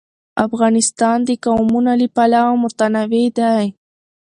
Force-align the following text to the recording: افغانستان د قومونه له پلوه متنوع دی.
افغانستان 0.45 1.17
د 1.27 1.29
قومونه 1.45 1.91
له 2.01 2.07
پلوه 2.15 2.51
متنوع 2.63 3.27
دی. 3.37 3.65